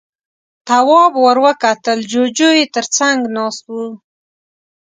[0.67, 3.75] تواب ور وکتل، جُوجُو يې تر څنګ ناست و.